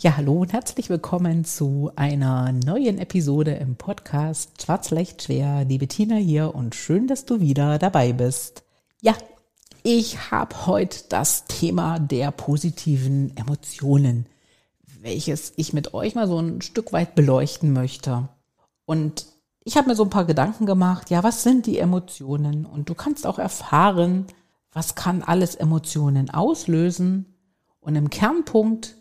Ja, 0.00 0.16
hallo 0.16 0.42
und 0.42 0.52
herzlich 0.52 0.90
willkommen 0.90 1.44
zu 1.44 1.90
einer 1.96 2.52
neuen 2.52 2.98
Episode 2.98 3.54
im 3.54 3.74
Podcast 3.74 4.62
Schwarz 4.62 4.90
leicht 4.92 5.24
schwer. 5.24 5.64
Die 5.64 5.78
Bettina 5.78 6.14
hier 6.14 6.54
und 6.54 6.76
schön, 6.76 7.08
dass 7.08 7.24
du 7.24 7.40
wieder 7.40 7.80
dabei 7.80 8.12
bist. 8.12 8.62
Ja, 9.02 9.16
ich 9.82 10.30
habe 10.30 10.66
heute 10.66 11.00
das 11.08 11.46
Thema 11.46 11.98
der 11.98 12.30
positiven 12.30 13.36
Emotionen, 13.36 14.26
welches 15.00 15.52
ich 15.56 15.72
mit 15.72 15.94
euch 15.94 16.14
mal 16.14 16.28
so 16.28 16.38
ein 16.38 16.62
Stück 16.62 16.92
weit 16.92 17.16
beleuchten 17.16 17.72
möchte. 17.72 18.28
Und 18.84 19.26
ich 19.64 19.76
habe 19.76 19.88
mir 19.88 19.96
so 19.96 20.04
ein 20.04 20.10
paar 20.10 20.26
Gedanken 20.26 20.64
gemacht, 20.64 21.10
ja, 21.10 21.24
was 21.24 21.42
sind 21.42 21.66
die 21.66 21.78
Emotionen? 21.78 22.66
Und 22.66 22.88
du 22.88 22.94
kannst 22.94 23.26
auch 23.26 23.40
erfahren, 23.40 24.28
was 24.72 24.94
kann 24.94 25.24
alles 25.24 25.56
Emotionen 25.56 26.30
auslösen. 26.30 27.34
Und 27.80 27.96
im 27.96 28.10
Kernpunkt 28.10 28.94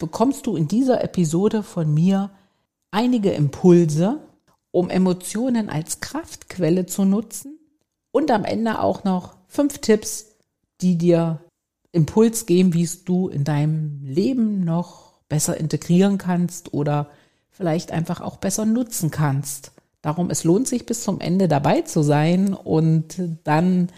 bekommst 0.00 0.46
du 0.46 0.56
in 0.56 0.66
dieser 0.66 1.04
Episode 1.04 1.62
von 1.62 1.94
mir 1.94 2.30
einige 2.90 3.30
Impulse, 3.30 4.18
um 4.72 4.90
Emotionen 4.90 5.68
als 5.68 6.00
Kraftquelle 6.00 6.86
zu 6.86 7.04
nutzen 7.04 7.58
und 8.10 8.32
am 8.32 8.44
Ende 8.44 8.80
auch 8.80 9.04
noch 9.04 9.36
fünf 9.46 9.78
Tipps, 9.78 10.26
die 10.80 10.98
dir 10.98 11.40
Impuls 11.92 12.46
geben, 12.46 12.72
wie 12.74 12.82
es 12.82 13.04
du 13.04 13.28
in 13.28 13.44
deinem 13.44 14.00
Leben 14.02 14.64
noch 14.64 15.20
besser 15.28 15.56
integrieren 15.56 16.18
kannst 16.18 16.72
oder 16.72 17.10
vielleicht 17.50 17.92
einfach 17.92 18.20
auch 18.20 18.36
besser 18.38 18.64
nutzen 18.64 19.10
kannst. 19.10 19.72
Darum, 20.02 20.30
es 20.30 20.44
lohnt 20.44 20.66
sich 20.66 20.86
bis 20.86 21.02
zum 21.02 21.20
Ende 21.20 21.46
dabei 21.46 21.82
zu 21.82 22.02
sein 22.02 22.54
und 22.54 23.20
dann 23.44 23.90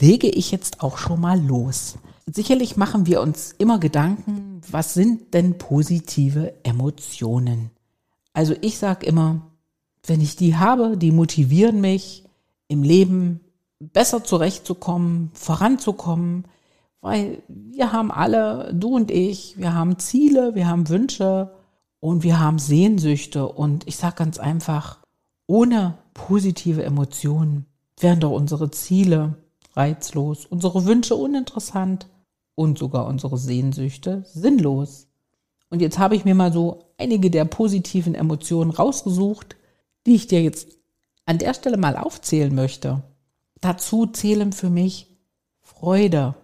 lege 0.00 0.28
ich 0.28 0.50
jetzt 0.50 0.82
auch 0.82 0.98
schon 0.98 1.20
mal 1.20 1.40
los. 1.40 1.96
Sicherlich 2.30 2.76
machen 2.76 3.06
wir 3.06 3.22
uns 3.22 3.54
immer 3.56 3.78
Gedanken, 3.78 4.60
was 4.70 4.92
sind 4.92 5.32
denn 5.32 5.56
positive 5.56 6.52
Emotionen? 6.62 7.70
Also 8.34 8.54
ich 8.60 8.78
sage 8.78 9.06
immer, 9.06 9.50
wenn 10.06 10.20
ich 10.20 10.36
die 10.36 10.56
habe, 10.56 10.98
die 10.98 11.10
motivieren 11.10 11.80
mich 11.80 12.24
im 12.68 12.82
Leben 12.82 13.40
besser 13.78 14.24
zurechtzukommen, 14.24 15.30
voranzukommen, 15.32 16.44
weil 17.00 17.42
wir 17.48 17.92
haben 17.92 18.10
alle, 18.10 18.74
du 18.74 18.94
und 18.94 19.10
ich, 19.10 19.56
wir 19.56 19.72
haben 19.72 19.98
Ziele, 19.98 20.54
wir 20.54 20.66
haben 20.66 20.88
Wünsche 20.88 21.54
und 22.00 22.22
wir 22.22 22.40
haben 22.40 22.58
Sehnsüchte 22.58 23.48
und 23.48 23.86
ich 23.86 23.96
sage 23.96 24.16
ganz 24.16 24.38
einfach, 24.38 24.98
ohne 25.46 25.96
positive 26.12 26.82
Emotionen 26.82 27.64
wären 27.98 28.20
doch 28.20 28.32
unsere 28.32 28.70
Ziele 28.70 29.36
reizlos, 29.74 30.44
unsere 30.44 30.84
Wünsche 30.84 31.16
uninteressant 31.16 32.06
und 32.58 32.76
sogar 32.76 33.06
unsere 33.06 33.38
Sehnsüchte 33.38 34.24
sinnlos. 34.26 35.06
Und 35.70 35.80
jetzt 35.80 36.00
habe 36.00 36.16
ich 36.16 36.24
mir 36.24 36.34
mal 36.34 36.52
so 36.52 36.90
einige 36.98 37.30
der 37.30 37.44
positiven 37.44 38.16
Emotionen 38.16 38.72
rausgesucht, 38.72 39.54
die 40.06 40.16
ich 40.16 40.26
dir 40.26 40.42
jetzt 40.42 40.76
an 41.24 41.38
der 41.38 41.54
Stelle 41.54 41.76
mal 41.76 41.96
aufzählen 41.96 42.52
möchte. 42.52 43.04
Dazu 43.60 44.06
zählen 44.06 44.52
für 44.52 44.70
mich 44.70 45.06
Freude. 45.60 46.34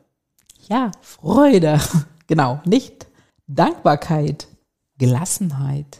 Ja, 0.68 0.92
Freude. 1.00 1.80
Genau, 2.26 2.62
nicht 2.64 3.06
Dankbarkeit, 3.48 4.48
Gelassenheit, 4.96 5.98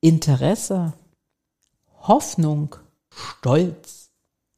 Interesse, 0.00 0.92
Hoffnung, 2.00 2.74
Stolz, 3.10 4.10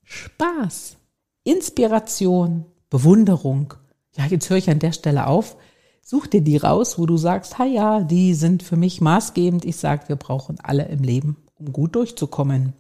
Spaß, 0.04 0.96
Inspiration, 1.44 2.64
Bewunderung, 2.88 3.74
ja, 4.18 4.26
jetzt 4.26 4.50
höre 4.50 4.56
ich 4.56 4.68
an 4.68 4.80
der 4.80 4.92
Stelle 4.92 5.26
auf. 5.26 5.56
Such 6.02 6.26
dir 6.26 6.40
die 6.40 6.56
raus, 6.56 6.98
wo 6.98 7.06
du 7.06 7.16
sagst, 7.16 7.58
ha 7.58 7.64
ja, 7.64 8.00
die 8.00 8.34
sind 8.34 8.62
für 8.62 8.76
mich 8.76 9.00
maßgebend. 9.00 9.64
Ich 9.64 9.76
sage, 9.76 10.08
wir 10.08 10.16
brauchen 10.16 10.58
alle 10.60 10.86
im 10.86 11.02
Leben, 11.02 11.36
um 11.58 11.72
gut 11.72 11.94
durchzukommen. 11.94 12.72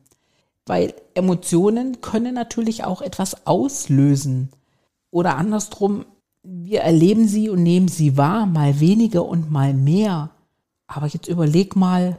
Weil 0.66 0.94
Emotionen 1.14 2.00
können 2.00 2.34
natürlich 2.34 2.84
auch 2.84 3.02
etwas 3.02 3.46
auslösen. 3.46 4.50
Oder 5.10 5.36
andersrum, 5.36 6.06
wir 6.42 6.80
erleben 6.80 7.28
sie 7.28 7.48
und 7.48 7.62
nehmen 7.62 7.88
sie 7.88 8.16
wahr, 8.16 8.46
mal 8.46 8.80
weniger 8.80 9.24
und 9.24 9.50
mal 9.50 9.74
mehr. 9.74 10.30
Aber 10.86 11.06
jetzt 11.06 11.28
überleg 11.28 11.76
mal, 11.76 12.18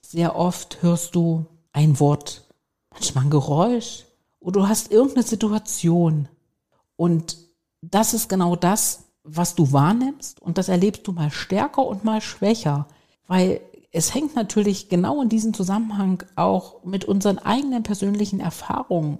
sehr 0.00 0.36
oft 0.36 0.82
hörst 0.82 1.14
du 1.14 1.46
ein 1.72 2.00
Wort, 2.00 2.44
manchmal 2.90 3.24
ein 3.24 3.30
Geräusch 3.30 4.04
oder 4.40 4.60
du 4.60 4.68
hast 4.68 4.90
irgendeine 4.90 5.26
Situation 5.26 6.28
und 6.96 7.45
das 7.90 8.14
ist 8.14 8.28
genau 8.28 8.56
das, 8.56 9.04
was 9.22 9.54
du 9.54 9.72
wahrnimmst 9.72 10.40
und 10.40 10.58
das 10.58 10.68
erlebst 10.68 11.06
du 11.06 11.12
mal 11.12 11.30
stärker 11.30 11.84
und 11.86 12.04
mal 12.04 12.20
schwächer, 12.20 12.86
weil 13.26 13.60
es 13.92 14.14
hängt 14.14 14.36
natürlich 14.36 14.88
genau 14.88 15.22
in 15.22 15.28
diesem 15.28 15.54
Zusammenhang 15.54 16.22
auch 16.36 16.84
mit 16.84 17.04
unseren 17.04 17.38
eigenen 17.38 17.82
persönlichen 17.82 18.40
Erfahrungen, 18.40 19.18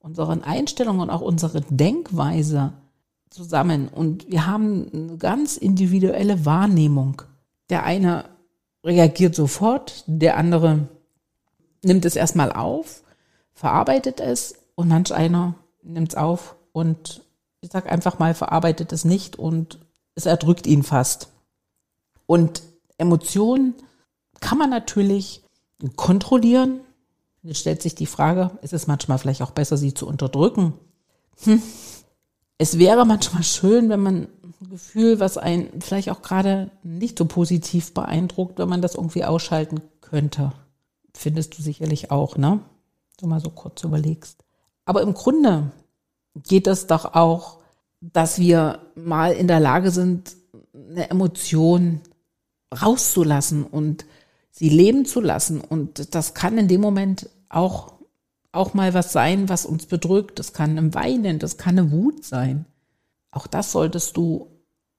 unseren 0.00 0.42
Einstellungen 0.42 1.02
und 1.02 1.10
auch 1.10 1.20
unserer 1.20 1.60
Denkweise 1.60 2.72
zusammen. 3.30 3.88
Und 3.88 4.30
wir 4.30 4.46
haben 4.46 4.90
eine 4.92 5.18
ganz 5.18 5.56
individuelle 5.56 6.44
Wahrnehmung. 6.44 7.22
Der 7.70 7.84
eine 7.84 8.24
reagiert 8.84 9.34
sofort, 9.34 10.04
der 10.06 10.36
andere 10.36 10.88
nimmt 11.84 12.04
es 12.04 12.16
erstmal 12.16 12.52
auf, 12.52 13.02
verarbeitet 13.52 14.20
es 14.20 14.56
und 14.74 14.88
manch 14.88 15.12
einer 15.12 15.54
nimmt 15.82 16.10
es 16.10 16.16
auf 16.16 16.56
und 16.72 17.22
ich 17.60 17.70
sag 17.72 17.90
einfach 17.90 18.18
mal, 18.18 18.34
verarbeitet 18.34 18.92
es 18.92 19.04
nicht 19.04 19.36
und 19.36 19.78
es 20.14 20.26
erdrückt 20.26 20.66
ihn 20.66 20.82
fast. 20.82 21.28
Und 22.26 22.62
Emotionen 22.98 23.74
kann 24.40 24.58
man 24.58 24.70
natürlich 24.70 25.42
kontrollieren. 25.96 26.80
Jetzt 27.42 27.60
stellt 27.60 27.82
sich 27.82 27.94
die 27.94 28.06
Frage, 28.06 28.50
ist 28.62 28.72
es 28.72 28.86
manchmal 28.86 29.18
vielleicht 29.18 29.42
auch 29.42 29.52
besser, 29.52 29.76
sie 29.76 29.94
zu 29.94 30.06
unterdrücken? 30.06 30.74
Hm. 31.44 31.62
Es 32.58 32.78
wäre 32.78 33.06
manchmal 33.06 33.44
schön, 33.44 33.88
wenn 33.88 34.00
man 34.00 34.28
ein 34.60 34.70
Gefühl, 34.70 35.20
was 35.20 35.38
einen 35.38 35.80
vielleicht 35.80 36.10
auch 36.10 36.22
gerade 36.22 36.72
nicht 36.82 37.16
so 37.16 37.24
positiv 37.24 37.94
beeindruckt, 37.94 38.58
wenn 38.58 38.68
man 38.68 38.82
das 38.82 38.96
irgendwie 38.96 39.24
ausschalten 39.24 39.80
könnte. 40.00 40.52
Findest 41.14 41.56
du 41.56 41.62
sicherlich 41.62 42.10
auch, 42.10 42.36
ne? 42.36 42.60
Du 43.18 43.26
mal 43.26 43.40
so 43.40 43.50
kurz 43.50 43.84
überlegst. 43.84 44.44
Aber 44.84 45.02
im 45.02 45.14
Grunde 45.14 45.70
geht 46.46 46.66
es 46.66 46.86
doch 46.86 47.14
auch, 47.14 47.58
dass 48.00 48.38
wir 48.38 48.80
mal 48.94 49.32
in 49.32 49.48
der 49.48 49.60
Lage 49.60 49.90
sind, 49.90 50.36
eine 50.90 51.10
Emotion 51.10 52.00
rauszulassen 52.72 53.64
und 53.64 54.04
sie 54.50 54.68
leben 54.68 55.04
zu 55.04 55.20
lassen. 55.20 55.60
Und 55.60 56.14
das 56.14 56.34
kann 56.34 56.58
in 56.58 56.68
dem 56.68 56.80
Moment 56.80 57.28
auch, 57.48 57.94
auch 58.52 58.74
mal 58.74 58.94
was 58.94 59.12
sein, 59.12 59.48
was 59.48 59.66
uns 59.66 59.86
bedrückt. 59.86 60.38
Das 60.38 60.52
kann 60.52 60.78
ein 60.78 60.94
Weinen, 60.94 61.38
das 61.38 61.56
kann 61.56 61.78
eine 61.78 61.90
Wut 61.90 62.24
sein. 62.24 62.66
Auch 63.30 63.46
das 63.46 63.72
solltest 63.72 64.16
du 64.16 64.48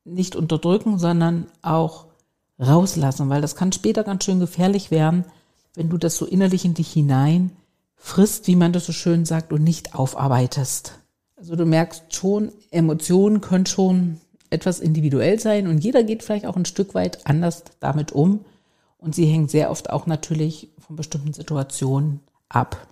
nicht 0.05 0.35
unterdrücken, 0.35 0.97
sondern 0.97 1.47
auch 1.61 2.07
rauslassen, 2.59 3.29
weil 3.29 3.41
das 3.41 3.55
kann 3.55 3.71
später 3.71 4.03
ganz 4.03 4.25
schön 4.25 4.39
gefährlich 4.39 4.91
werden, 4.91 5.25
wenn 5.75 5.89
du 5.89 5.97
das 5.97 6.17
so 6.17 6.25
innerlich 6.25 6.65
in 6.65 6.73
dich 6.73 6.91
hinein 6.91 7.51
frisst, 7.95 8.47
wie 8.47 8.55
man 8.55 8.73
das 8.73 8.85
so 8.85 8.93
schön 8.93 9.25
sagt, 9.25 9.53
und 9.53 9.63
nicht 9.63 9.95
aufarbeitest. 9.95 10.98
Also 11.39 11.55
du 11.55 11.65
merkst 11.65 12.13
schon, 12.13 12.51
Emotionen 12.69 13.39
können 13.39 13.65
schon 13.65 14.19
etwas 14.49 14.81
individuell 14.81 15.39
sein 15.39 15.67
und 15.67 15.77
jeder 15.77 16.03
geht 16.03 16.21
vielleicht 16.21 16.45
auch 16.45 16.57
ein 16.57 16.65
Stück 16.65 16.93
weit 16.95 17.25
anders 17.25 17.63
damit 17.79 18.11
um. 18.11 18.43
Und 18.97 19.15
sie 19.15 19.25
hängen 19.25 19.47
sehr 19.47 19.71
oft 19.71 19.89
auch 19.89 20.05
natürlich 20.05 20.69
von 20.85 20.97
bestimmten 20.97 21.31
Situationen 21.31 22.19
ab. 22.49 22.87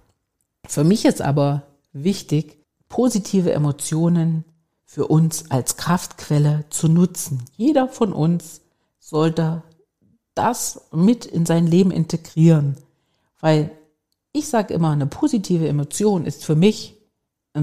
Für 0.66 0.86
mich 0.86 1.04
ist 1.04 1.22
aber 1.22 1.64
wichtig, 1.92 2.58
positive 2.88 3.52
Emotionen 3.52 4.46
für 4.86 5.08
uns 5.08 5.52
als 5.52 5.76
Kraftquelle 5.76 6.64
zu 6.70 6.88
nutzen. 6.88 7.44
Jeder 7.58 7.90
von 7.90 8.14
uns 8.14 8.62
sollte 9.00 9.64
das 10.36 10.88
mit 10.94 11.26
in 11.26 11.46
sein 11.46 11.68
Leben 11.68 11.92
integrieren, 11.92 12.78
weil 13.42 13.72
ich 14.32 14.48
sage 14.48 14.74
immer, 14.74 14.92
eine 14.92 15.08
positive 15.08 15.68
Emotion 15.68 16.26
ist 16.26 16.46
für 16.46 16.56
mich 16.56 16.97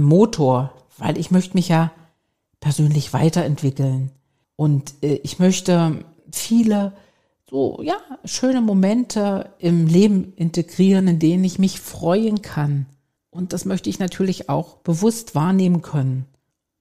Motor, 0.03 0.73
weil 0.99 1.19
ich 1.19 1.31
möchte 1.31 1.55
mich 1.55 1.69
ja 1.69 1.93
persönlich 2.61 3.13
weiterentwickeln. 3.13 4.11
Und 4.57 4.95
äh, 5.03 5.21
ich 5.23 5.39
möchte 5.39 6.05
viele 6.31 6.93
so, 7.51 7.81
ja, 7.83 7.97
schöne 8.25 8.61
Momente 8.61 9.51
im 9.59 9.87
Leben 9.87 10.33
integrieren, 10.37 11.07
in 11.07 11.19
denen 11.19 11.45
ich 11.45 11.59
mich 11.59 11.81
freuen 11.81 12.43
kann. 12.43 12.87
Und 13.31 13.53
das 13.53 13.65
möchte 13.65 13.91
ich 13.91 13.99
natürlich 13.99 14.49
auch 14.49 14.79
bewusst 14.79 15.35
wahrnehmen 15.35 15.83
können. 15.83 16.27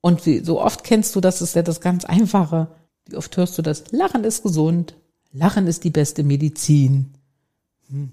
Und 0.01 0.25
wie, 0.25 0.39
so 0.39 0.61
oft 0.61 0.83
kennst 0.83 1.15
du 1.15 1.21
das, 1.21 1.41
ist 1.41 1.55
ja 1.55 1.61
das 1.61 1.81
ganz 1.81 2.05
Einfache. 2.05 2.67
Wie 3.07 3.15
oft 3.15 3.35
hörst 3.37 3.57
du 3.57 3.61
das? 3.61 3.91
Lachen 3.91 4.23
ist 4.23 4.43
gesund. 4.43 4.95
Lachen 5.31 5.67
ist 5.67 5.83
die 5.83 5.89
beste 5.89 6.23
Medizin. 6.23 7.13
Hm. 7.89 8.11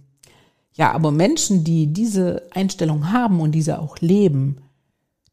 Ja, 0.74 0.92
aber 0.92 1.10
Menschen, 1.10 1.64
die 1.64 1.88
diese 1.88 2.42
Einstellung 2.52 3.12
haben 3.12 3.40
und 3.40 3.52
diese 3.52 3.80
auch 3.80 3.98
leben, 3.98 4.58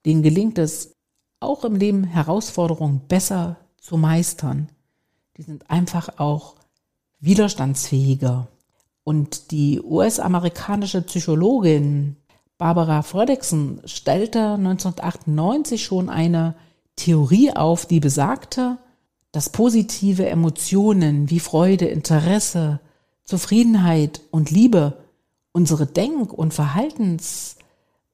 denen 0.08 0.24
gelingt 0.24 0.58
es 0.58 0.96
auch 1.42 1.66
im 1.66 1.76
Leben 1.76 2.06
Herausforderungen 2.06 3.02
besser 3.08 3.58
zu 3.80 3.98
meistern. 3.98 4.70
Die 5.36 5.44
sind 5.44 5.70
einfach 5.70 6.18
auch 6.18 6.56
widerstandsfähiger. 7.20 8.48
Und 9.04 9.52
die 9.52 9.82
US-amerikanische 9.82 11.02
Psychologin 11.02 12.16
Barbara 12.58 13.02
Fredrickson 13.04 13.82
stellte 13.86 14.54
1998 14.54 15.84
schon 15.84 16.10
eine 16.10 16.56
Theorie 16.96 17.52
auf, 17.52 17.86
die 17.86 18.00
besagte, 18.00 18.78
dass 19.34 19.52
positive 19.52 20.28
Emotionen 20.28 21.30
wie 21.30 21.42
Freude, 21.42 21.86
Interesse, 21.86 22.80
Zufriedenheit 23.26 24.22
und 24.32 24.52
Liebe 24.52 24.98
unsere 25.52 25.86
Denk- 25.86 26.34
und 26.34 26.54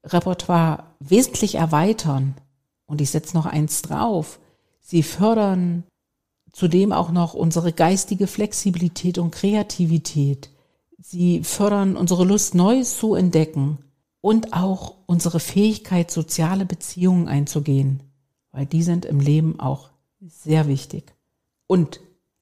Verhaltensrepertoire 0.04 0.84
wesentlich 1.00 1.56
erweitern. 1.56 2.36
Und 2.86 3.02
ich 3.02 3.10
setze 3.10 3.36
noch 3.36 3.46
eins 3.46 3.82
drauf. 3.82 4.40
Sie 4.82 5.04
fördern 5.04 5.84
zudem 6.52 6.92
auch 6.92 7.12
noch 7.12 7.34
unsere 7.34 7.74
geistige 7.74 8.28
Flexibilität 8.28 9.18
und 9.18 9.32
Kreativität. 9.32 10.50
Sie 11.00 11.44
fördern 11.44 11.98
unsere 11.98 12.26
Lust, 12.26 12.54
Neues 12.54 12.98
zu 12.98 13.16
entdecken 13.16 13.80
und 14.22 14.54
auch 14.54 14.96
unsere 15.06 15.40
Fähigkeit, 15.40 16.12
soziale 16.12 16.66
Beziehungen 16.66 17.28
einzugehen, 17.28 18.04
weil 18.52 18.66
die 18.66 18.84
sind 18.84 19.06
im 19.06 19.20
Leben 19.20 19.60
auch 19.60 19.90
sehr 20.22 20.68
wichtig. 20.68 21.14
Und 21.68 22.02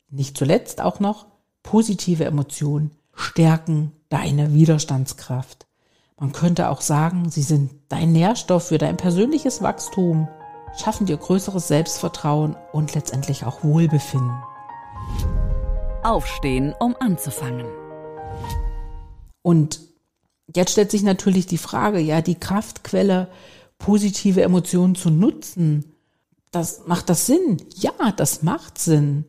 nicht 0.10 0.38
zuletzt 0.38 0.82
auch 0.82 1.00
noch 1.00 1.28
positive 1.64 2.26
Emotionen 2.26 2.92
stärken 3.14 3.94
deine 4.10 4.54
Widerstandskraft. 4.54 5.68
Man 6.22 6.34
könnte 6.34 6.70
auch 6.70 6.82
sagen, 6.82 7.32
sie 7.32 7.42
sind 7.42 7.72
dein 7.90 8.12
Nährstoff 8.12 8.68
für 8.68 8.78
dein 8.78 8.96
persönliches 8.96 9.64
Wachstum 9.64 10.28
schaffen 10.78 11.08
dir 11.08 11.18
größeres 11.18 11.68
Selbstvertrauen 11.68 12.56
und 12.72 12.94
letztendlich 12.94 13.44
auch 13.44 13.64
Wohlbefinden. 13.64 14.32
Aufstehen, 16.04 16.76
um 16.80 16.96
anzufangen. 17.00 17.66
Und 19.42 19.80
jetzt 20.56 20.74
stellt 20.74 20.92
sich 20.92 21.02
natürlich 21.02 21.48
die 21.48 21.58
Frage, 21.58 22.00
ja, 22.00 22.22
die 22.22 22.36
Kraftquelle, 22.36 23.28
positive 23.80 24.44
Emotionen 24.44 24.94
zu 24.94 25.10
nutzen, 25.10 25.96
das 26.52 26.86
macht 26.86 27.10
das 27.10 27.26
Sinn? 27.26 27.58
Ja, 27.78 28.12
das 28.16 28.44
macht 28.44 28.78
Sinn. 28.78 29.26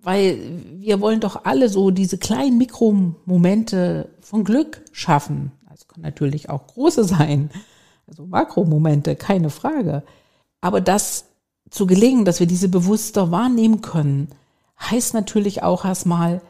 Weil 0.00 0.60
wir 0.80 1.00
wollen 1.00 1.20
doch 1.20 1.44
alle 1.44 1.68
so 1.68 1.92
diese 1.92 2.18
kleinen 2.18 2.58
Mikromomente 2.58 4.08
von 4.20 4.42
Glück 4.42 4.82
schaffen. 4.90 5.52
Können 5.92 6.04
natürlich 6.04 6.48
auch 6.48 6.66
große 6.66 7.04
sein. 7.04 7.50
Also 8.06 8.26
Makromomente, 8.26 9.16
keine 9.16 9.50
Frage. 9.50 10.02
Aber 10.60 10.80
das 10.80 11.26
zu 11.70 11.86
gelingen, 11.86 12.24
dass 12.24 12.40
wir 12.40 12.46
diese 12.46 12.68
bewusster 12.68 13.30
wahrnehmen 13.30 13.80
können, 13.80 14.28
heißt 14.80 15.14
natürlich 15.14 15.62
auch 15.62 15.84
erstmal, 15.84 16.40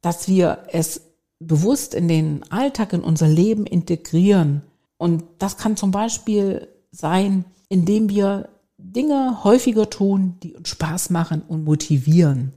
dass 0.00 0.28
wir 0.28 0.64
es 0.68 1.02
bewusst 1.38 1.94
in 1.94 2.08
den 2.08 2.50
Alltag, 2.50 2.92
in 2.92 3.02
unser 3.02 3.28
Leben 3.28 3.66
integrieren. 3.66 4.62
Und 4.98 5.24
das 5.38 5.56
kann 5.56 5.76
zum 5.76 5.90
Beispiel 5.90 6.68
sein, 6.90 7.44
indem 7.68 8.08
wir 8.08 8.48
Dinge 8.76 9.44
häufiger 9.44 9.88
tun, 9.88 10.36
die 10.42 10.54
uns 10.54 10.68
Spaß 10.68 11.10
machen 11.10 11.42
und 11.46 11.64
motivieren. 11.64 12.52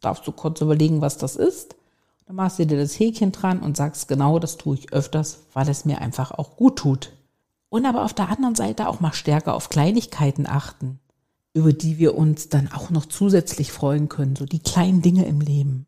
Darfst 0.00 0.26
du 0.26 0.32
kurz 0.32 0.60
überlegen, 0.60 1.00
was 1.00 1.18
das 1.18 1.36
ist? 1.36 1.75
Dann 2.26 2.36
machst 2.36 2.58
du 2.58 2.66
dir 2.66 2.76
das 2.76 2.98
Häkchen 2.98 3.30
dran 3.30 3.60
und 3.60 3.76
sagst, 3.76 4.08
genau 4.08 4.38
das 4.40 4.56
tue 4.56 4.76
ich 4.76 4.92
öfters, 4.92 5.46
weil 5.52 5.68
es 5.68 5.84
mir 5.84 6.00
einfach 6.00 6.32
auch 6.32 6.56
gut 6.56 6.76
tut. 6.76 7.12
Und 7.68 7.86
aber 7.86 8.04
auf 8.04 8.14
der 8.14 8.28
anderen 8.28 8.56
Seite 8.56 8.88
auch 8.88 9.00
mal 9.00 9.12
stärker 9.12 9.54
auf 9.54 9.68
Kleinigkeiten 9.68 10.46
achten, 10.46 10.98
über 11.54 11.72
die 11.72 11.98
wir 11.98 12.16
uns 12.16 12.48
dann 12.48 12.70
auch 12.72 12.90
noch 12.90 13.06
zusätzlich 13.06 13.70
freuen 13.70 14.08
können, 14.08 14.34
so 14.34 14.44
die 14.44 14.58
kleinen 14.58 15.02
Dinge 15.02 15.24
im 15.24 15.40
Leben. 15.40 15.86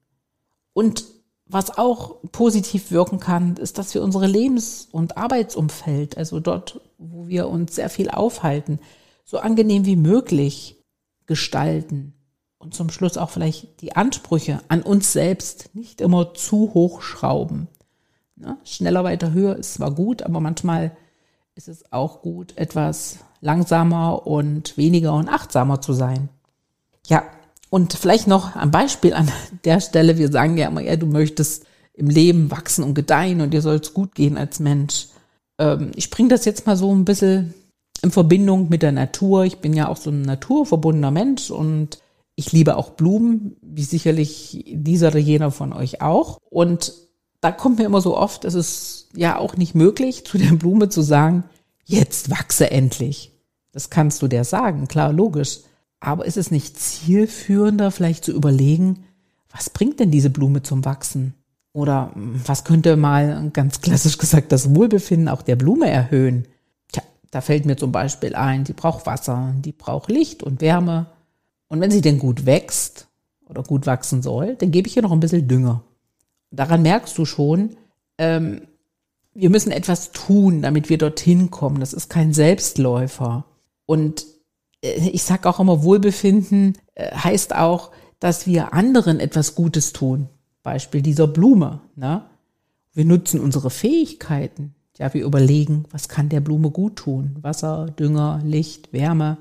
Und 0.73 1.05
was 1.46 1.76
auch 1.76 2.17
positiv 2.31 2.91
wirken 2.91 3.19
kann, 3.19 3.56
ist, 3.56 3.79
dass 3.79 3.94
wir 3.94 4.02
unsere 4.02 4.26
Lebens- 4.26 4.88
und 4.93 5.17
Arbeitsumfeld, 5.17 6.17
also 6.17 6.41
dort, 6.41 6.81
wo 6.99 7.26
wir 7.26 7.49
uns 7.49 7.75
sehr 7.75 7.91
viel 7.91 8.11
aufhalten, 8.11 8.79
so 9.25 9.38
angenehm 9.38 9.87
wie 9.87 9.96
möglich 9.96 10.84
gestalten 11.26 12.14
und 12.58 12.75
zum 12.75 12.90
Schluss 12.90 13.16
auch 13.16 13.31
vielleicht 13.31 13.81
die 13.81 13.96
Ansprüche 13.96 14.60
an 14.69 14.82
uns 14.82 15.12
selbst 15.12 15.70
nicht 15.75 16.00
immer 16.00 16.34
zu 16.34 16.75
hoch 16.75 17.02
schrauben. 17.02 17.69
Ja, 18.37 18.56
schneller, 18.64 19.05
weiter, 19.05 19.32
höher 19.32 19.56
ist 19.56 19.75
zwar 19.75 19.93
gut, 19.93 20.22
aber 20.22 20.40
manchmal 20.40 20.96
ist 21.55 21.69
es 21.69 21.93
auch 21.93 22.22
gut, 22.22 22.56
etwas 22.56 23.19
langsamer 23.40 24.26
und 24.26 24.76
weniger 24.76 25.14
und 25.14 25.28
achtsamer 25.28 25.81
zu 25.81 25.93
sein. 25.93 26.28
Ja, 27.06 27.25
und 27.70 27.94
vielleicht 27.94 28.26
noch 28.26 28.56
ein 28.56 28.70
Beispiel 28.70 29.12
an 29.12 29.31
der 29.64 29.81
Stelle. 29.81 30.19
Wir 30.19 30.31
sagen 30.31 30.56
ja 30.56 30.69
immer, 30.69 30.81
ja, 30.81 30.96
du 30.96 31.06
möchtest 31.06 31.66
im 31.94 32.08
Leben 32.08 32.50
wachsen 32.50 32.84
und 32.84 32.94
gedeihen 32.94 33.40
und 33.40 33.50
dir 33.50 33.62
soll 33.62 33.76
es 33.76 33.93
gut 33.93 34.14
gehen 34.14 34.38
als 34.38 34.60
Mensch. 34.60 35.08
Ähm, 35.58 35.90
ich 35.96 36.10
bringe 36.10 36.28
das 36.28 36.44
jetzt 36.44 36.66
mal 36.66 36.76
so 36.76 36.94
ein 36.94 37.05
bisschen 37.05 37.55
in 38.02 38.12
Verbindung 38.12 38.69
mit 38.69 38.82
der 38.82 38.93
Natur. 38.93 39.44
Ich 39.44 39.58
bin 39.58 39.75
ja 39.75 39.88
auch 39.88 39.96
so 39.96 40.10
ein 40.10 40.22
naturverbundener 40.22 41.10
Mensch 41.10 41.50
und 41.50 41.99
ich 42.38 42.52
liebe 42.52 42.76
auch 42.76 42.90
Blumen, 42.90 43.56
wie 43.62 43.82
sicherlich 43.82 44.64
dieser 44.69 45.08
oder 45.08 45.19
jener 45.19 45.50
von 45.50 45.73
euch 45.73 46.00
auch. 46.02 46.38
Und 46.49 46.93
da 47.40 47.50
kommt 47.50 47.79
mir 47.79 47.85
immer 47.85 48.00
so 48.00 48.17
oft, 48.17 48.44
es 48.44 48.55
ist 48.55 49.08
ja 49.12 49.37
auch 49.38 49.56
nicht 49.56 49.75
möglich, 49.75 50.25
zu 50.25 50.38
der 50.38 50.52
Blume 50.52 50.88
zu 50.88 51.02
sagen, 51.02 51.43
jetzt 51.85 52.31
wachse 52.31 52.70
endlich. 52.70 53.32
Das 53.73 53.90
kannst 53.90 54.23
du 54.23 54.29
dir 54.29 54.44
sagen, 54.44 54.87
klar, 54.87 55.12
logisch. 55.12 55.62
Aber 55.99 56.26
ist 56.26 56.37
es 56.37 56.52
nicht 56.52 56.79
zielführender, 56.79 57.90
vielleicht 57.90 58.25
zu 58.25 58.31
überlegen, 58.31 59.02
was 59.50 59.69
bringt 59.69 59.99
denn 59.99 60.12
diese 60.12 60.31
Blume 60.31 60.62
zum 60.62 60.84
Wachsen? 60.84 61.34
Oder 61.73 62.12
hm, 62.14 62.41
was 62.46 62.62
könnte 62.62 62.96
mal 62.96 63.50
ganz 63.52 63.81
klassisch 63.81 64.17
gesagt 64.17 64.53
das 64.53 64.77
Wohlbefinden 64.77 65.29
auch 65.29 65.43
der 65.43 65.56
Blume 65.56 65.91
erhöhen? 65.91 66.46
Tja, 66.93 67.03
da 67.32 67.41
fällt 67.41 67.67
mir 67.67 67.77
zum 67.77 67.91
Beispiel 67.91 68.36
ein, 68.36 68.63
die 68.63 68.74
braucht 68.74 69.06
Wasser, 69.06 69.55
die 69.58 69.72
braucht 69.72 70.08
Licht 70.08 70.44
und 70.44 70.60
Wärme. 70.60 71.06
Und 71.69 71.81
wenn 71.81 71.91
sie 71.91 72.01
denn 72.01 72.19
gut 72.19 72.46
wächst 72.46 73.08
oder 73.48 73.63
gut 73.63 73.87
wachsen 73.87 74.22
soll, 74.22 74.56
dann 74.56 74.70
gebe 74.70 74.89
ich 74.89 74.96
ihr 74.96 75.03
noch 75.03 75.13
ein 75.13 75.20
bisschen 75.20 75.48
Dünger. 75.48 75.82
Daran 76.51 76.82
merkst 76.82 77.17
du 77.19 77.25
schon, 77.25 77.77
ähm, 78.17 78.63
wir 79.34 79.51
müssen 79.51 79.70
etwas 79.70 80.13
tun, 80.13 80.63
damit 80.63 80.89
wir 80.89 80.98
dorthin 80.98 81.51
kommen. 81.51 81.81
Das 81.81 81.93
ist 81.93 82.08
kein 82.08 82.32
Selbstläufer. 82.32 83.44
Und 83.87 84.27
äh, 84.82 85.10
ich 85.10 85.22
sage 85.22 85.48
auch 85.48 85.60
immer, 85.60 85.82
Wohlbefinden 85.82 86.77
äh, 86.94 87.15
heißt 87.15 87.55
auch, 87.55 87.91
dass 88.19 88.46
wir 88.46 88.72
anderen 88.75 89.20
etwas 89.20 89.55
Gutes 89.55 89.93
tun. 89.93 90.29
Beispiel 90.63 91.03
dieser 91.03 91.29
Blume. 91.29 91.81
Ne? 91.94 92.25
Wir 92.93 93.05
nutzen 93.05 93.41
unsere 93.41 93.70
Fähigkeiten. 93.70 94.75
Ja, 94.98 95.15
wir 95.15 95.25
überlegen, 95.25 95.84
was 95.93 96.08
kann 96.08 96.29
der 96.29 96.41
Blume 96.41 96.70
gut 96.70 96.96
tun? 96.96 97.37
Wasser, 97.41 97.87
Dünger, 97.87 98.41
Licht, 98.44 98.93
Wärme. 98.93 99.39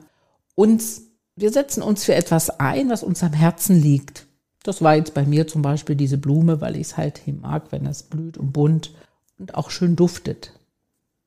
Uns, 0.54 1.07
wir 1.38 1.52
setzen 1.52 1.84
uns 1.84 2.04
für 2.04 2.16
etwas 2.16 2.50
ein, 2.60 2.90
was 2.90 3.04
uns 3.04 3.24
am 3.24 3.34
Herzen 3.34 3.80
liegt. 3.80 4.26
Das 4.64 4.82
war 4.82 4.96
jetzt 4.96 5.14
bei 5.14 5.24
mir 5.24 5.48
zum 5.48 5.62
Beispiel 5.62 5.96
diese 5.96 6.18
Blume, 6.18 6.60
weil 6.60 6.76
ich 6.76 6.88
es 6.88 6.98
halt 6.98 7.22
mag, 7.42 7.72
wenn 7.72 7.86
es 7.86 8.04
blüht 8.04 8.38
und 8.38 8.52
bunt 8.52 8.94
und 9.38 9.56
auch 9.56 9.70
schön 9.70 9.96
duftet. 9.96 10.52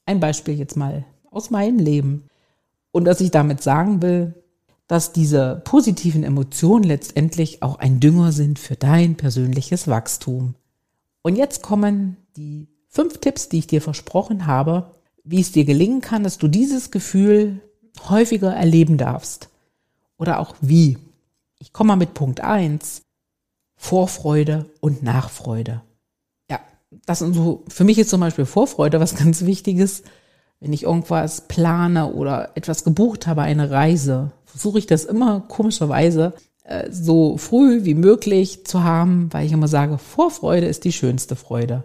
Ein 0.06 0.18
Beispiel 0.18 0.58
jetzt 0.58 0.76
mal 0.76 1.04
aus 1.30 1.50
meinem 1.50 1.78
Leben. 1.78 2.26
Und 2.90 3.04
dass 3.04 3.20
ich 3.20 3.30
damit 3.30 3.62
sagen 3.62 4.02
will, 4.02 4.34
dass 4.88 5.12
diese 5.12 5.62
positiven 5.64 6.24
Emotionen 6.24 6.82
letztendlich 6.82 7.62
auch 7.62 7.78
ein 7.78 8.00
Dünger 8.00 8.32
sind 8.32 8.58
für 8.58 8.74
dein 8.74 9.14
persönliches 9.14 9.86
Wachstum. 9.86 10.56
Und 11.22 11.36
jetzt 11.36 11.62
kommen 11.62 12.16
die 12.36 12.66
fünf 12.88 13.18
Tipps, 13.18 13.48
die 13.48 13.58
ich 13.58 13.68
dir 13.68 13.80
versprochen 13.80 14.48
habe, 14.48 14.96
wie 15.22 15.40
es 15.40 15.52
dir 15.52 15.64
gelingen 15.64 16.00
kann, 16.00 16.24
dass 16.24 16.38
du 16.38 16.48
dieses 16.48 16.90
Gefühl 16.90 17.60
häufiger 18.08 18.52
erleben 18.52 18.98
darfst. 18.98 19.49
Oder 20.20 20.38
auch 20.38 20.54
wie. 20.60 20.98
Ich 21.58 21.72
komme 21.72 21.88
mal 21.88 21.96
mit 21.96 22.14
Punkt 22.14 22.40
eins. 22.40 23.02
Vorfreude 23.76 24.66
und 24.80 25.02
Nachfreude. 25.02 25.80
Ja, 26.50 26.60
das 27.06 27.20
sind 27.20 27.34
so, 27.34 27.64
für 27.68 27.84
mich 27.84 27.98
ist 27.98 28.10
zum 28.10 28.20
Beispiel 28.20 28.44
Vorfreude 28.44 29.00
was 29.00 29.16
ganz 29.16 29.46
Wichtiges. 29.46 30.02
Wenn 30.60 30.74
ich 30.74 30.82
irgendwas 30.82 31.48
plane 31.48 32.12
oder 32.12 32.50
etwas 32.54 32.84
gebucht 32.84 33.26
habe, 33.26 33.40
eine 33.40 33.70
Reise, 33.70 34.32
versuche 34.44 34.78
ich 34.78 34.86
das 34.86 35.06
immer 35.06 35.40
komischerweise 35.40 36.34
äh, 36.64 36.90
so 36.90 37.38
früh 37.38 37.84
wie 37.84 37.94
möglich 37.94 38.66
zu 38.66 38.84
haben, 38.84 39.32
weil 39.32 39.46
ich 39.46 39.52
immer 39.52 39.68
sage, 39.68 39.96
Vorfreude 39.96 40.66
ist 40.66 40.84
die 40.84 40.92
schönste 40.92 41.34
Freude. 41.34 41.84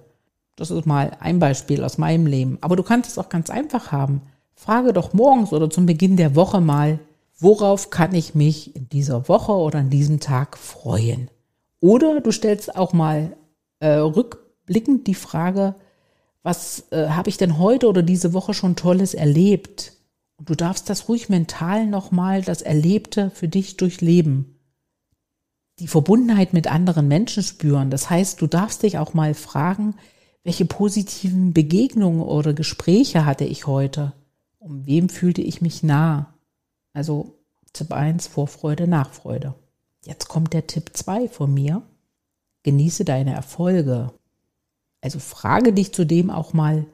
Das 0.57 0.71
ist 0.71 0.85
mal 0.85 1.11
ein 1.21 1.39
Beispiel 1.39 1.85
aus 1.85 1.97
meinem 1.97 2.27
Leben. 2.27 2.57
Aber 2.59 2.75
du 2.75 2.83
kannst 2.83 3.09
es 3.09 3.17
auch 3.17 3.29
ganz 3.29 3.49
einfach 3.49 3.93
haben. 3.93 4.21
Frage 4.53 4.91
doch 4.91 5.13
morgens 5.13 5.53
oder 5.53 5.69
zum 5.69 5.85
Beginn 5.85 6.17
der 6.17 6.35
Woche 6.35 6.59
mal, 6.59 6.99
worauf 7.37 7.89
kann 7.89 8.13
ich 8.15 8.35
mich 8.35 8.75
in 8.75 8.89
dieser 8.89 9.27
Woche 9.27 9.51
oder 9.51 9.79
an 9.79 9.89
diesem 9.89 10.19
Tag 10.19 10.57
freuen? 10.57 11.29
Oder 11.79 12.21
du 12.21 12.31
stellst 12.31 12.75
auch 12.75 12.93
mal 12.93 13.35
äh, 13.79 13.89
rückblickend 13.89 15.07
die 15.07 15.15
Frage, 15.15 15.75
was 16.43 16.85
äh, 16.91 17.09
habe 17.09 17.29
ich 17.29 17.37
denn 17.37 17.57
heute 17.57 17.87
oder 17.87 18.03
diese 18.03 18.33
Woche 18.33 18.53
schon 18.53 18.75
Tolles 18.75 19.13
erlebt? 19.13 19.93
Und 20.37 20.49
du 20.49 20.55
darfst 20.55 20.89
das 20.89 21.09
ruhig 21.09 21.29
mental 21.29 21.87
nochmal, 21.87 22.41
das 22.41 22.61
Erlebte 22.61 23.31
für 23.31 23.47
dich 23.47 23.77
durchleben. 23.77 24.59
Die 25.79 25.87
Verbundenheit 25.87 26.53
mit 26.53 26.67
anderen 26.71 27.07
Menschen 27.07 27.43
spüren. 27.43 27.89
Das 27.89 28.09
heißt, 28.09 28.41
du 28.41 28.47
darfst 28.47 28.83
dich 28.83 28.97
auch 28.97 29.13
mal 29.13 29.33
fragen, 29.33 29.95
welche 30.43 30.65
positiven 30.65 31.53
Begegnungen 31.53 32.21
oder 32.21 32.53
Gespräche 32.53 33.25
hatte 33.25 33.45
ich 33.45 33.65
heute? 33.65 34.13
Um 34.59 34.85
wem 34.85 35.09
fühlte 35.09 35.41
ich 35.41 35.61
mich 35.61 35.83
nah? 35.83 36.34
Also 36.95 37.35
Tipp 37.73 37.91
1, 37.91 38.27
Vorfreude, 38.27 38.87
Nachfreude. 38.87 39.53
Jetzt 40.05 40.29
kommt 40.29 40.53
der 40.53 40.65
Tipp 40.65 40.91
2 40.93 41.27
von 41.27 41.53
mir. 41.53 41.81
Genieße 42.63 43.03
deine 43.03 43.33
Erfolge. 43.33 44.13
Also 45.01 45.19
frage 45.19 45.73
dich 45.73 45.93
zudem 45.93 46.29
auch 46.29 46.53
mal, 46.53 46.85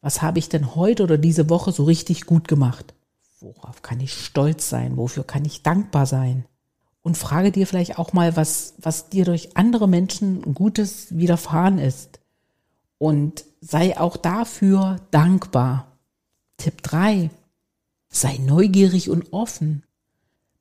was 0.00 0.22
habe 0.22 0.38
ich 0.38 0.48
denn 0.48 0.74
heute 0.74 1.02
oder 1.02 1.18
diese 1.18 1.50
Woche 1.50 1.70
so 1.70 1.84
richtig 1.84 2.24
gut 2.24 2.48
gemacht? 2.48 2.94
Worauf 3.40 3.82
kann 3.82 4.00
ich 4.00 4.14
stolz 4.14 4.70
sein? 4.70 4.96
Wofür 4.96 5.22
kann 5.22 5.44
ich 5.44 5.62
dankbar 5.62 6.06
sein? 6.06 6.46
Und 7.02 7.18
frage 7.18 7.52
dir 7.52 7.66
vielleicht 7.66 7.98
auch 7.98 8.14
mal, 8.14 8.36
was, 8.36 8.74
was 8.78 9.10
dir 9.10 9.26
durch 9.26 9.56
andere 9.56 9.86
Menschen 9.86 10.54
Gutes 10.54 11.14
widerfahren 11.16 11.78
ist. 11.78 12.20
Und 12.96 13.44
sei 13.60 14.00
auch 14.00 14.16
dafür 14.16 14.96
dankbar. 15.10 15.98
Tipp 16.56 16.82
3. 16.82 17.28
Sei 18.12 18.36
neugierig 18.36 19.10
und 19.10 19.32
offen. 19.32 19.82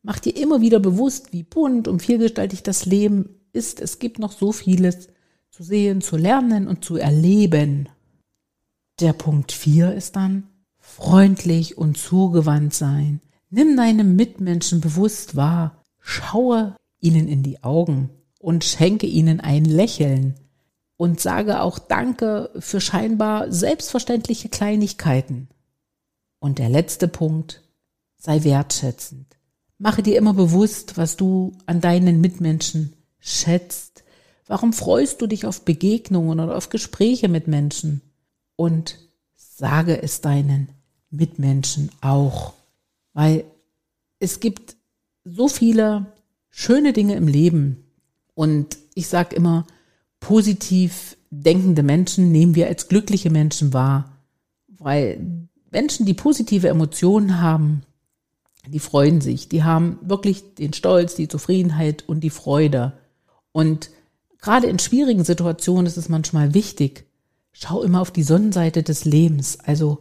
Mach 0.04 0.20
dir 0.20 0.36
immer 0.36 0.62
wieder 0.62 0.80
bewusst, 0.80 1.34
wie 1.34 1.44
bunt 1.44 1.88
und 1.88 2.02
vielgestaltig 2.02 2.64
das 2.64 2.86
Leben 2.86 3.42
ist. 3.54 3.82
Es 3.82 4.00
gibt 4.00 4.18
noch 4.18 4.32
so 4.32 4.52
vieles 4.52 5.10
zu 5.52 5.62
sehen, 5.62 6.02
zu 6.02 6.16
lernen 6.16 6.68
und 6.68 6.84
zu 6.84 6.96
erleben. 6.96 7.90
Der 9.02 9.14
Punkt 9.14 9.52
4 9.52 9.94
ist 9.94 10.16
dann 10.16 10.48
freundlich 10.80 11.78
und 11.78 11.98
zugewandt 11.98 12.74
sein. 12.74 13.20
Nimm 13.50 13.76
deine 13.76 14.06
Mitmenschen 14.06 14.80
bewusst 14.80 15.36
wahr, 15.36 15.84
schaue 16.00 16.76
ihnen 17.02 17.28
in 17.28 17.44
die 17.44 17.64
Augen 17.64 18.10
und 18.40 18.64
schenke 18.64 19.08
ihnen 19.08 19.42
ein 19.42 19.66
Lächeln 19.66 20.36
und 20.96 21.20
sage 21.20 21.62
auch 21.62 21.80
Danke 21.80 22.50
für 22.60 22.80
scheinbar 22.80 23.52
selbstverständliche 23.52 24.48
Kleinigkeiten. 24.48 25.50
Und 26.42 26.60
der 26.60 26.68
letzte 26.68 27.08
Punkt, 27.08 27.64
sei 28.18 28.44
wertschätzend. 28.44 29.38
Mache 29.78 30.04
dir 30.04 30.18
immer 30.18 30.34
bewusst, 30.34 30.98
was 30.98 31.16
du 31.16 31.54
an 31.66 31.80
deinen 31.80 32.20
Mitmenschen 32.20 32.92
schätzt. 33.20 34.04
Warum 34.46 34.74
freust 34.74 35.22
du 35.22 35.28
dich 35.28 35.46
auf 35.46 35.64
Begegnungen 35.64 36.42
oder 36.42 36.58
auf 36.58 36.68
Gespräche 36.68 37.30
mit 37.30 37.48
Menschen? 37.48 38.02
und 38.62 39.00
sage 39.36 40.04
es 40.04 40.22
deinen 40.22 40.70
Mitmenschen 41.10 41.90
auch, 42.00 42.54
weil 43.14 43.44
es 44.20 44.40
gibt 44.40 44.76
so 45.24 45.48
viele 45.48 46.14
schöne 46.52 46.94
Dinge 46.94 47.16
im 47.16 47.28
Leben 47.28 47.86
und 48.36 48.78
ich 48.94 49.08
sage 49.08 49.36
immer, 49.36 49.66
positiv 50.20 51.18
denkende 51.32 51.82
Menschen 51.82 52.32
nehmen 52.32 52.54
wir 52.54 52.68
als 52.68 52.88
glückliche 52.88 53.32
Menschen 53.32 53.74
wahr, 53.74 54.16
weil 54.68 55.50
Menschen, 55.72 56.06
die 56.06 56.14
positive 56.14 56.68
Emotionen 56.68 57.42
haben, 57.42 57.84
die 58.68 58.80
freuen 58.80 59.22
sich, 59.22 59.50
die 59.50 59.64
haben 59.64 59.98
wirklich 60.04 60.56
den 60.56 60.74
Stolz, 60.74 61.16
die 61.16 61.28
Zufriedenheit 61.28 62.08
und 62.08 62.20
die 62.20 62.30
Freude. 62.30 62.94
Und 63.52 63.90
gerade 64.40 64.68
in 64.68 64.78
schwierigen 64.78 65.24
Situationen 65.24 65.88
ist 65.88 65.98
es 65.98 66.10
manchmal 66.10 66.54
wichtig, 66.54 67.06
schau 67.54 67.82
immer 67.82 68.02
auf 68.02 68.12
die 68.12 68.24
Sonnenseite 68.24 68.84
des 68.84 69.06
Lebens. 69.06 69.60
Also 69.60 70.00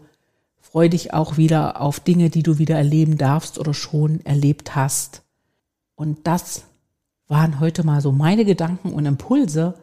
freu 0.59 0.89
dich 0.89 1.15
auch 1.15 1.37
wieder 1.37 1.81
auf 1.81 2.00
Dinge, 2.00 2.31
die 2.31 2.43
du 2.43 2.59
wieder 2.59 2.77
erleben 2.77 3.17
darfst 3.17 3.59
oder 3.59 3.73
schon 3.73 4.21
erlebt 4.27 4.75
hast. 4.77 5.23
Und 5.95 6.27
das 6.27 6.65
waren 7.29 7.61
heute 7.61 7.85
mal 7.85 8.00
so 8.00 8.12
meine 8.12 8.45
Gedanken 8.45 8.93
und 8.93 9.07
Impulse 9.07 9.75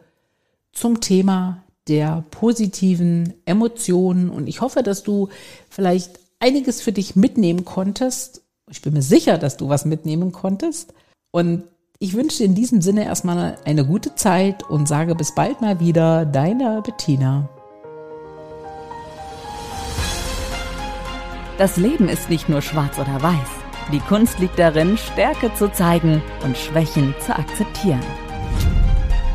zum 0.72 1.00
Thema 1.00 1.64
der 1.88 2.24
positiven 2.30 3.34
Emotionen. 3.44 4.30
Und 4.30 4.48
ich 4.48 4.60
hoffe, 4.60 4.82
dass 4.82 5.02
du 5.02 5.28
vielleicht 5.70 6.20
einiges 6.40 6.80
für 6.80 6.92
dich 6.92 7.16
mitnehmen 7.16 7.64
konntest. 7.64 8.42
Ich 8.70 8.82
bin 8.82 8.94
mir 8.94 9.02
sicher, 9.02 9.38
dass 9.38 9.56
du 9.56 9.68
was 9.68 9.84
mitnehmen 9.84 10.32
konntest. 10.32 10.94
Und 11.30 11.64
ich 11.98 12.14
wünsche 12.14 12.38
dir 12.38 12.44
in 12.44 12.54
diesem 12.54 12.80
Sinne 12.80 13.04
erstmal 13.04 13.56
eine 13.64 13.84
gute 13.84 14.14
Zeit 14.14 14.62
und 14.68 14.86
sage 14.86 15.14
bis 15.14 15.34
bald 15.34 15.60
mal 15.60 15.80
wieder, 15.80 16.24
deine 16.24 16.82
Bettina. 16.82 17.48
Das 21.58 21.76
Leben 21.76 22.08
ist 22.08 22.30
nicht 22.30 22.48
nur 22.48 22.62
schwarz 22.62 22.98
oder 22.98 23.20
weiß. 23.20 23.48
Die 23.92 23.98
Kunst 23.98 24.38
liegt 24.38 24.58
darin, 24.58 24.96
Stärke 24.96 25.52
zu 25.54 25.72
zeigen 25.72 26.22
und 26.44 26.56
Schwächen 26.56 27.14
zu 27.24 27.34
akzeptieren. 27.34 28.27